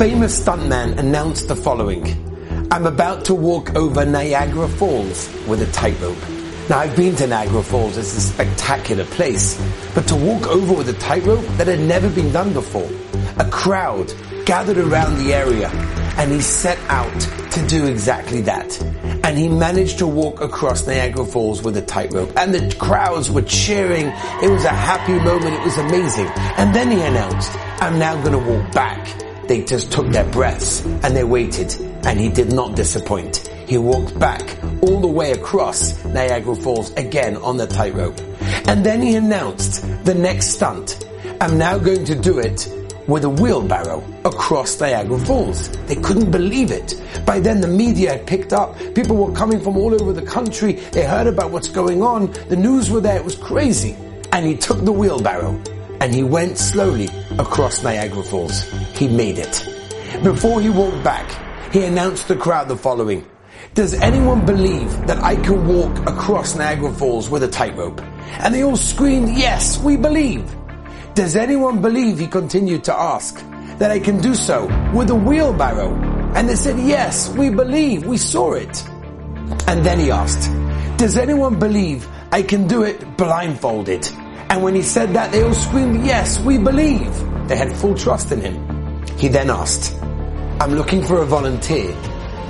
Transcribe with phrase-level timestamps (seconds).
[0.00, 2.02] famous stuntman announced the following.
[2.70, 6.16] I'm about to walk over Niagara Falls with a tightrope.
[6.70, 9.60] Now I've been to Niagara Falls, it's a spectacular place,
[9.94, 12.88] but to walk over with a tightrope, that had never been done before.
[13.40, 14.10] A crowd
[14.46, 15.68] gathered around the area
[16.16, 17.20] and he set out
[17.52, 18.80] to do exactly that.
[19.22, 23.42] And he managed to walk across Niagara Falls with a tightrope and the crowds were
[23.42, 24.06] cheering.
[24.42, 25.56] It was a happy moment.
[25.56, 26.28] It was amazing.
[26.56, 29.29] And then he announced, I'm now going to walk back.
[29.50, 33.48] They just took their breaths and they waited and he did not disappoint.
[33.66, 34.42] He walked back
[34.80, 38.20] all the way across Niagara Falls again on the tightrope.
[38.68, 41.04] And then he announced the next stunt.
[41.40, 42.72] I'm now going to do it
[43.08, 45.68] with a wheelbarrow across Niagara Falls.
[45.86, 47.02] They couldn't believe it.
[47.26, 48.78] By then the media had picked up.
[48.94, 50.74] People were coming from all over the country.
[50.74, 52.30] They heard about what's going on.
[52.48, 53.16] The news were there.
[53.16, 53.96] It was crazy.
[54.30, 55.60] And he took the wheelbarrow
[56.00, 58.62] and he went slowly across Niagara Falls.
[58.96, 59.68] He made it.
[60.22, 63.24] Before he walked back, he announced to the crowd the following.
[63.74, 68.00] Does anyone believe that I can walk across Niagara Falls with a tightrope?
[68.40, 70.44] And they all screamed, yes, we believe.
[71.14, 73.44] Does anyone believe, he continued to ask,
[73.78, 75.94] that I can do so with a wheelbarrow?
[76.34, 78.84] And they said, yes, we believe, we saw it.
[79.66, 80.50] And then he asked,
[80.98, 84.08] does anyone believe I can do it blindfolded?
[84.50, 87.48] And when he said that, they all screamed, yes, we believe.
[87.48, 89.06] They had full trust in him.
[89.16, 89.94] He then asked,
[90.60, 91.96] I'm looking for a volunteer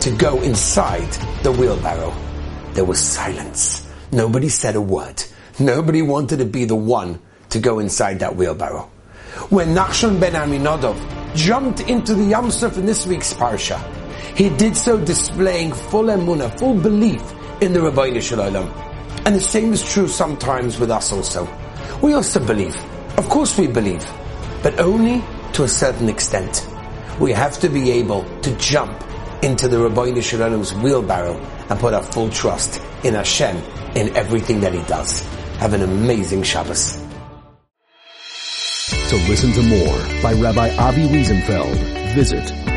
[0.00, 1.12] to go inside
[1.42, 2.16] the wheelbarrow.
[2.72, 3.86] There was silence.
[4.12, 5.22] Nobody said a word.
[5.58, 8.90] Nobody wanted to be the one to go inside that wheelbarrow.
[9.50, 10.96] When Nachshon ben Aminadov
[11.34, 13.78] jumped into the Yam Suf in this week's parsha,
[14.34, 17.20] he did so displaying full emunah, full belief
[17.60, 18.72] in the Ribbono Shel Olam.
[19.26, 21.46] And the same is true sometimes with us also.
[22.02, 22.76] We also believe.
[23.18, 24.04] Of course we believe.
[24.62, 25.22] But only
[25.54, 26.66] to a certain extent.
[27.18, 29.04] We have to be able to jump
[29.42, 31.36] into the Ribbono Shel Olam's wheelbarrow
[31.68, 33.56] and put our full trust in Hashem
[33.94, 35.20] in everything that He does.
[35.58, 36.96] Have an amazing Shabbos.
[39.10, 42.69] To listen to more by Rabbi Avi Wiesenfeld, visit